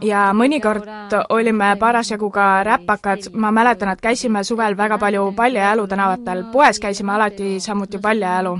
[0.01, 6.43] ja mõnikord olime parasjagu ka räpakad, ma mäletan, et käisime suvel väga palju paljajalu tänavatel,
[6.51, 8.57] poes käisime alati samuti paljajalu.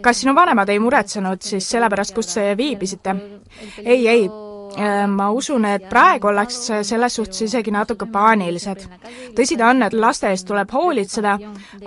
[0.00, 3.16] kas sinu vanemad ei muretsenud siis selle pärast, kus te viibisite?
[3.84, 4.30] ei, ei,
[5.08, 8.86] ma usun, et praegu ollakse selles suhtes isegi natuke paanilised.
[9.34, 11.38] tõsi ta on, et laste eest tuleb hoolitseda,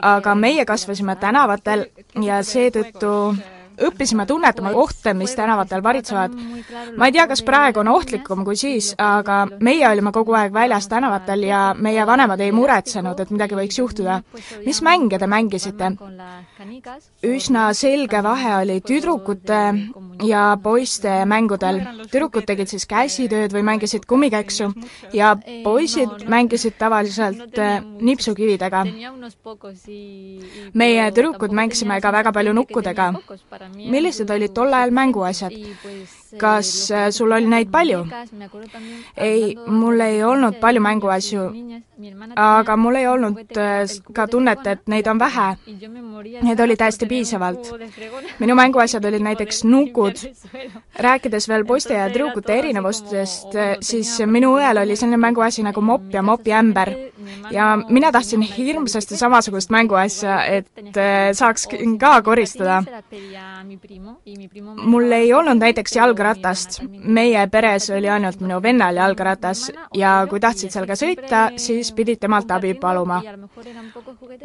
[0.02, 1.86] aga meie kasvasime tänavatel
[2.22, 3.36] ja seetõttu
[3.82, 6.32] õppisime tunnetama ohte, mis tänavatel varitsevad.
[6.98, 10.88] ma ei tea, kas praegu on ohtlikum kui siis, aga meie olime kogu aeg väljas
[10.88, 14.22] tänavatel ja meie vanemad ei muretsenud, et midagi võiks juhtuda.
[14.66, 15.92] mis mänge te mängisite?
[17.24, 19.62] üsna selge vahe oli tüdrukute
[20.24, 21.82] ja poiste mängudel.
[22.12, 24.72] tüdrukud tegid siis käsitööd või mängisid kummikäksu
[25.14, 28.86] ja poisid mängisid tavaliselt äh, nipsukividega.
[30.74, 33.14] meie tüdrukud mängisime ka väga palju nukkudega
[33.72, 35.52] millised olid tol ajal mänguasjad?
[36.38, 38.04] Kas äh, sul oli neid palju?
[39.18, 41.44] ei, mul ei olnud palju mänguasju,
[42.36, 45.48] aga mul ei olnud äh, ka tunnet, et neid on vähe.
[46.44, 47.72] Need oli täiesti piisavalt.
[48.40, 50.20] minu mänguasjad olid näiteks nukud.
[51.00, 56.14] rääkides veel poiste ja tüdrukute erinevustest, äh, siis minu õel oli selline mänguasi nagu mopp
[56.14, 56.94] ja mopiämber.
[57.52, 60.98] ja mina tahtsin hirmsasti samasugust mänguasja, et
[61.34, 61.68] saaks
[62.00, 62.84] ka koristada.
[64.84, 66.82] mul ei olnud näiteks jalgratast.
[67.04, 72.52] meie peres oli ainult minu vennal jalgratas ja kui tahtsid sellega sõita, siis pidid temalt
[72.52, 73.22] abi paluma.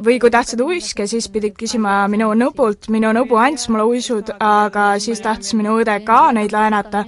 [0.04, 4.98] või kui tahtsid uiske, siis pidid küsima minu nõbult, minu nõbu andis mulle uisud, aga
[4.98, 7.04] siis tahtis minu õde ka neid laenata,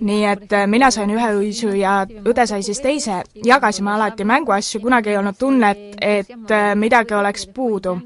[0.00, 5.10] nii et mina sain ühe uisu ja õde sai siis teise, jagasime alati mänguasju, kunagi
[5.10, 7.98] ei olnud tunnet, et midagi oleks puudu.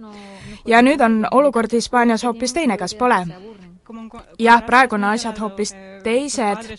[0.67, 3.25] ja nüüd on olukord Hispaanias hoopis teine, kas pole?
[4.39, 5.73] jah, praegu on asjad hoopis
[6.09, 6.73] teised,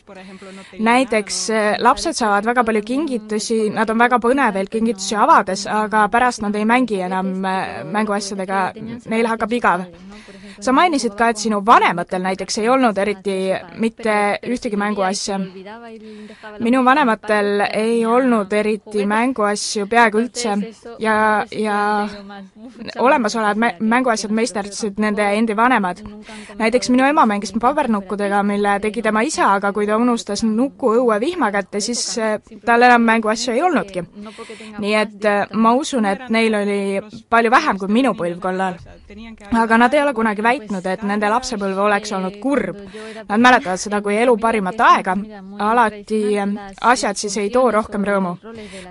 [0.80, 6.44] näiteks äh, lapsed saavad väga palju kingitusi, nad on väga põnevil kingitusi avades, aga pärast
[6.46, 8.62] nad ei mängi enam äh, mänguasjadega,
[9.10, 9.86] neil hakkab igav.
[10.60, 13.36] sa mainisid ka, et sinu vanematel näiteks ei olnud eriti
[13.80, 15.38] mitte ühtegi mänguasja.
[16.60, 20.58] minu vanematel ei olnud eriti mänguasju peaaegu üldse
[21.00, 21.78] ja, ja
[23.00, 26.04] olemasolevad mä-, mänguasjad meisterdasid nende endi vanemad.
[26.58, 31.18] näiteks minu ema mängis pabernukkudega, mille tegi tema isa, aga kui ta unustas nuku õue
[31.22, 34.04] vihma kätte, siis äh, tal enam mänguasju ei olnudki.
[34.80, 36.80] nii et äh, ma usun, et neil oli
[37.30, 38.78] palju vähem kui minu põlvkonnal.
[39.64, 42.78] aga nad ei ole kunagi väitnud, et nende lapsepõlv oleks olnud kurb.
[43.30, 45.16] Nad mäletavad seda kui elu parimat aega,
[45.60, 48.38] alati äh, asjad siis ei too rohkem rõõmu.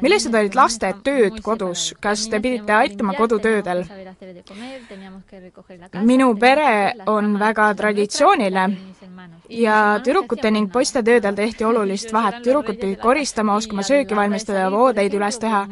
[0.01, 3.85] millised olid laste tööd kodus, kas te pidite aitama kodutöödel?
[6.03, 8.67] minu pere on väga traditsiooniline
[9.49, 14.71] ja tüdrukute ning poiste töödel tehti olulist vahet, tüdrukud pidid koristama, oskama sööki valmistada ja
[14.73, 15.65] voodeid üles teha,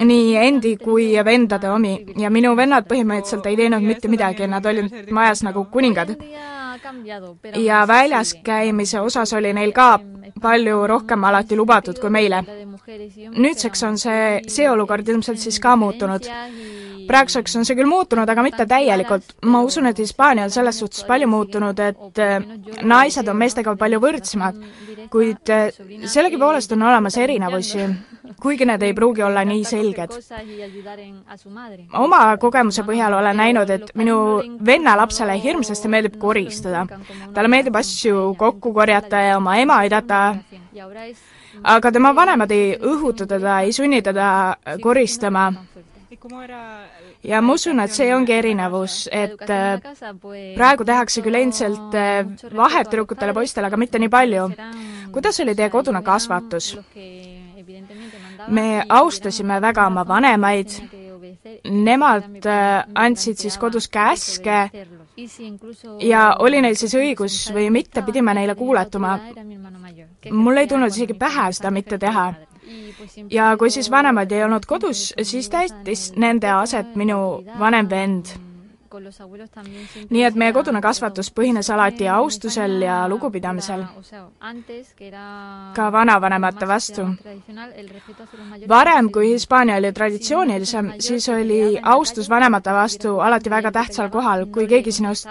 [0.00, 1.94] nii endi kui vendade omi.
[2.16, 6.16] ja minu vennad põhimõtteliselt ei teinud mitte midagi, nad olid majas nagu kuningad.
[7.54, 9.98] ja väljas käimise osas oli neil ka
[10.42, 12.44] palju rohkem alati lubatud kui meile.
[13.36, 16.28] nüüdseks on see, see olukord ilmselt siis ka muutunud
[17.06, 19.36] praeguseks on see küll muutunud, aga mitte täielikult.
[19.46, 22.36] ma usun, et Hispaania on selles suhtes palju muutunud, et äh,
[22.82, 24.60] naised on meestega palju võrdsemad,
[25.10, 25.70] kuid äh,
[26.04, 27.86] sellegipoolest on olemas erinevusi,
[28.42, 30.16] kuigi need ei pruugi olla nii selged.
[31.94, 34.18] oma kogemuse põhjal olen näinud, et minu
[34.66, 36.86] venna lapsele hirmsasti meeldib koristada.
[37.34, 40.36] talle meeldib asju kokku korjata ja oma ema aidata,
[41.62, 45.52] aga tema vanemad ei õhuta teda, ei sunni teda koristama
[47.24, 49.80] ja ma usun, et see ongi erinevus, et äh,
[50.56, 54.48] praegu tehakse küll endiselt äh, vahet tüdrukutele ja poistele, aga mitte nii palju.
[55.12, 56.76] kuidas oli teie kodune kasvatus?
[58.48, 60.76] me austasime väga oma vanemaid,
[61.64, 64.70] nemad äh, andsid siis kodus käske
[66.00, 69.18] ja oli neil siis õigus või mitte, pidime neile kuuletuma.
[70.30, 72.32] mul ei tulnud isegi pähe seda mitte teha
[73.30, 77.18] ja kui siis vanemad ei olnud kodus, siis täitis nende aset minu
[77.58, 78.34] vanem vend
[80.10, 83.84] nii et meie kodune kasvatus põhines alati austusel ja lugupidamisel,
[85.74, 87.06] ka vanavanemate vastu.
[88.68, 94.66] varem, kui Hispaania oli traditsioonilisem, siis oli austus vanemate vastu alati väga tähtsal kohal, kui
[94.66, 95.28] keegi sinust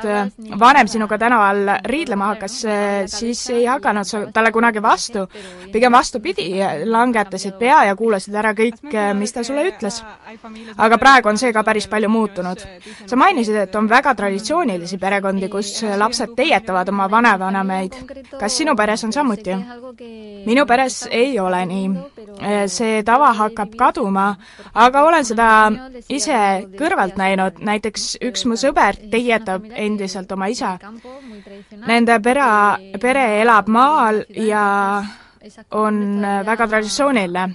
[0.59, 5.26] vanem sinuga tänaval riidlema hakkas, äh, siis ei hakanud sa talle kunagi vastu,
[5.72, 6.49] pigem vastupidi,
[6.86, 8.82] langetasid pea ja kuulasid ära kõik,
[9.18, 10.01] mis ta sulle ütles.
[10.78, 12.59] aga praegu on see ka päris palju muutunud.
[13.05, 17.93] sa mainisid, ütlesid, et on väga traditsioonilisi perekondi, kus lapsed teietavad oma vanavanemaid.
[18.39, 19.55] kas sinu peres on samuti?
[20.45, 21.89] minu peres ei ole nii.
[22.67, 24.35] see tava hakkab kaduma,
[24.73, 25.71] aga olen seda
[26.09, 30.77] ise kõrvalt näinud, näiteks üks mu sõber teietab endiselt oma isa.
[31.87, 32.43] Nende pere,
[33.01, 35.03] pere elab maal ja
[35.71, 37.49] on väga traditsiooniline.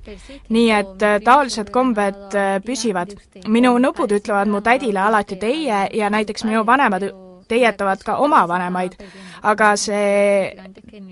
[0.48, 3.14] nii et äh, taolised kombed äh, püsivad.
[3.48, 7.10] minu nõbud ütlevad mu tädile alati teie ja näiteks minu vanemad
[7.50, 8.94] teietavad ka oma vanemaid,
[9.42, 10.54] aga see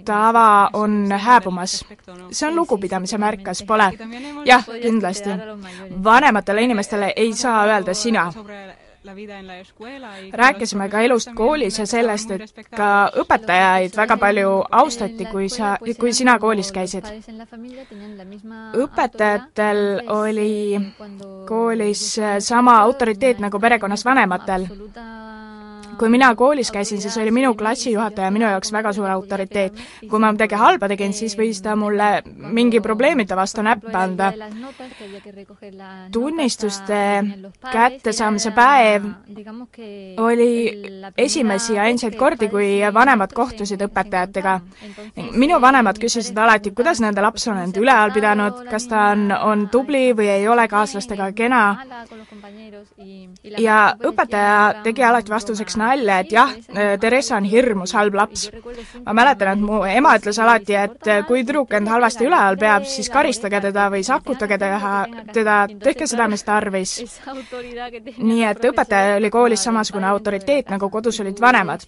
[0.04, 1.84] tava on hääbumas.
[2.30, 3.90] see on lugupidamise märk, kas pole?
[4.46, 5.30] jah, kindlasti.
[6.04, 8.32] vanematele inimestele ei saa öelda sina
[10.32, 16.12] rääkisime ka elust koolis ja sellest, et ka õpetajaid väga palju austati, kui sa, kui
[16.12, 17.06] sina koolis käisid.
[18.84, 20.80] õpetajatel oli
[21.48, 22.04] koolis
[22.38, 24.66] sama autoriteet nagu perekonnas vanematel
[25.98, 29.72] kui mina koolis käisin, siis oli minu klassijuhataja minu jaoks väga suur autoriteet.
[30.10, 34.32] kui ma midagi halba tegin, siis võis ta mulle mingi probleemide vastu näppe anda.
[36.12, 37.00] tunnistuste
[37.72, 39.04] kättesaamise päev
[40.18, 40.82] oli
[41.16, 44.60] esimesi ja ainsaid kordi, kui vanemad kohtusid õpetajatega.
[45.32, 49.68] minu vanemad küsisid alati, kuidas nende laps on end üleval pidanud, kas ta on, on
[49.68, 51.62] tubli või ei ole kaaslastega kena.
[53.58, 56.54] ja õpetaja tegi alati vastuseks nalja, et jah,
[57.00, 58.48] Theresa on hirmus halb laps.
[59.04, 63.08] ma mäletan, et mu ema ütles alati, et kui tüdruk end halvasti üleval peab, siis
[63.10, 64.94] karistage teda või sakutage teha,
[65.32, 66.96] teda, tehke seda, mis tarvis.
[68.18, 71.86] nii et õpetaja oli koolis samasugune autoriteet, nagu kodus olid vanemad.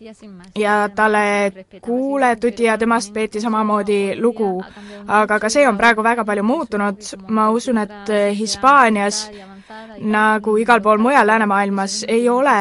[0.56, 4.62] ja talle kuuletuti ja temast peeti samamoodi lugu.
[5.06, 9.28] aga ka see on praegu väga palju muutunud, ma usun, et Hispaanias
[10.00, 12.56] nagu igal pool mujal läänemaailmas, ei ole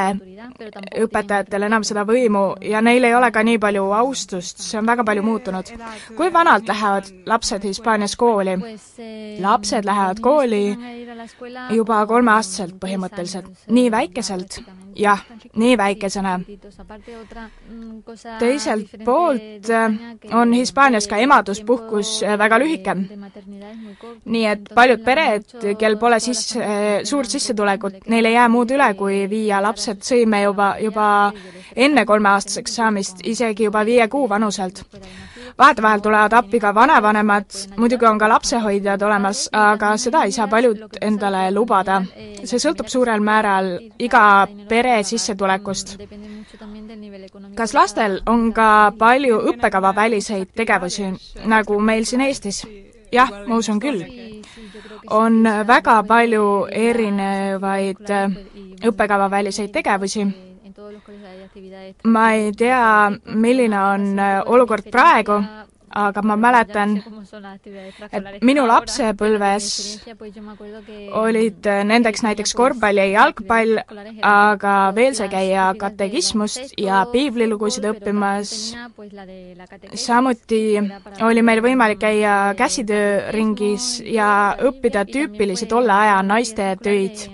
[1.03, 5.05] õpetajatel enam seda võimu ja neil ei ole ka nii palju austust, see on väga
[5.07, 5.71] palju muutunud.
[6.17, 8.57] kui vanalt lähevad lapsed Hispaanias kooli?
[9.39, 10.63] lapsed lähevad kooli
[11.75, 14.61] juba kolmeaastaselt põhimõtteliselt, nii väikeselt,
[14.95, 15.21] jah,
[15.55, 16.39] nii väikesena.
[18.39, 19.93] teiselt poolt äh,
[20.33, 22.95] on Hispaanias ka emaduspuhkus äh, väga lühike.
[24.25, 26.59] nii et paljud pered, kel pole sisse,
[27.03, 31.09] suurt sissetulekut, neil ei jää muud üle, kui viia lapsed sõime juba, juba
[31.75, 34.83] enne kolmeaastaseks saamist, isegi juba viie kuu vanuselt.
[35.57, 37.45] vahetevahel tulevad appi ka vanavanemad,
[37.77, 42.01] muidugi on ka lapsehoidjad olemas, aga seda ei saa paljud endale lubada.
[42.43, 45.97] see sõltub suurel määral iga pere sissetulekust.
[47.55, 51.13] kas lastel on ka palju õppekavaväliseid tegevusi,
[51.45, 52.65] nagu meil siin Eestis?
[53.11, 54.03] jah, ma usun küll.
[55.09, 58.13] on väga palju erinevaid
[58.85, 60.27] õppekavaväliseid tegevusi.
[62.03, 65.39] Ma ei tea, milline on äh, olukord praegu,
[65.89, 66.95] aga ma mäletan,
[68.11, 69.69] et minu lapsepõlves
[71.17, 73.81] olid nendeks näiteks korvpall ja jalgpall,
[74.21, 78.53] aga veel sai käia katekismust ja piiblilugusid õppimas.
[79.95, 80.63] samuti
[81.25, 87.29] oli meil võimalik käia käsitööringis ja õppida tüüpilisi tolle aja naiste töid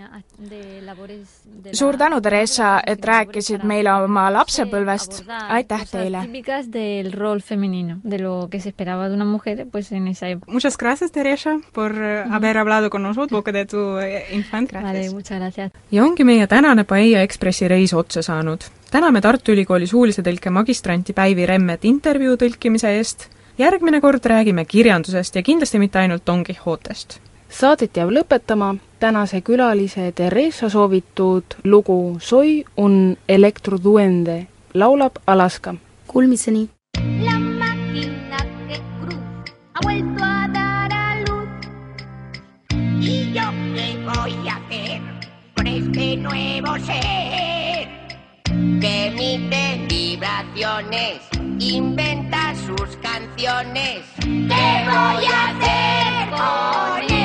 [1.74, 6.24] suur tänu, Theresa, et rääkisid meile oma lapsepõlvest, aitäh teile!
[6.72, 10.52] del rol femenino, de lo que se esperaba de una mujer pues en esa época.
[10.52, 14.72] Muchas gracias, Teresa, por haber hablado con nosotros de tu eh, infant.
[14.72, 15.72] Vale, muchas gracias.
[15.92, 18.64] ja ongi meie tänane Paella Ekspressi reis otsa saanud.
[18.92, 25.36] täname Tartu Ülikooli suulise tõlke magistranti Päivi Remmet intervjuu tõlkimise eest, järgmine kord räägime kirjandusest
[25.36, 27.20] ja kindlasti mitte ainult Don Quixotest
[27.56, 28.74] saadet jääb lõpetama
[29.06, 35.76] tänase külalise Theresa soovitud lugu Soy un electroduende, laulab Alaska.
[36.08, 36.70] Kuulmiseni!
[37.22, 39.20] La máquina que cruz
[39.76, 41.50] ha vuelto a dar a luz.
[43.00, 45.02] ¿Y yo qué voy a hacer
[45.56, 47.88] con este nuevo ser?
[48.82, 51.22] Que emite vibraciones,
[51.60, 54.00] inventa sus canciones.
[54.24, 57.25] ¿Qué voy a hacer con él?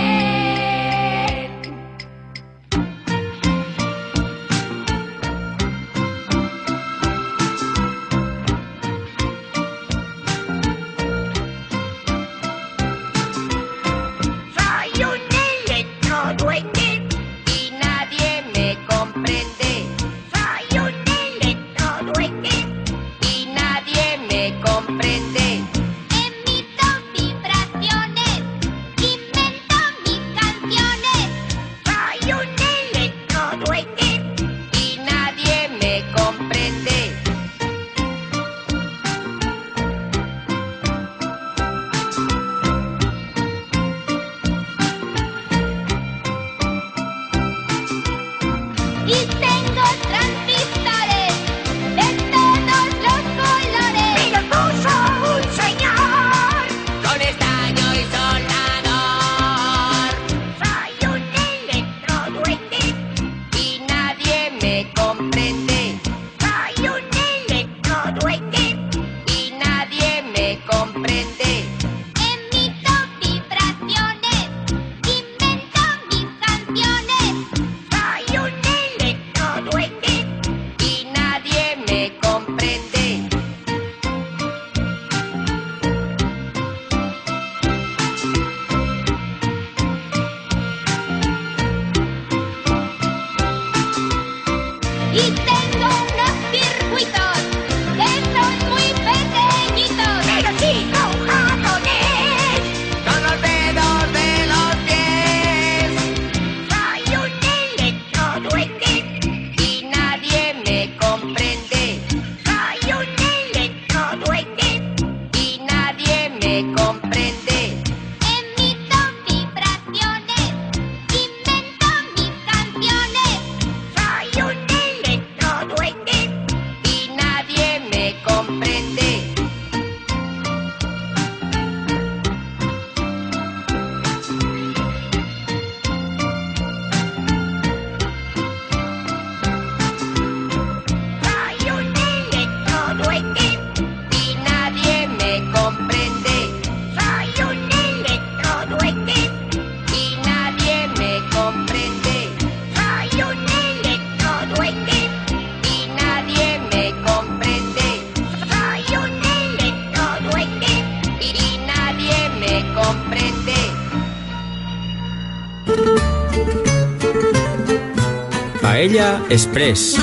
[169.30, 169.96] Express.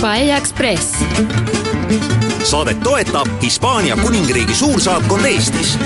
[0.00, 0.96] Paella Express.
[2.42, 5.78] saadet toetab Hispaania kuningriigi suursaatkond Eestis